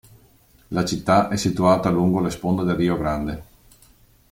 [0.69, 3.43] La città è situata lungo le sponde del Rio Grande.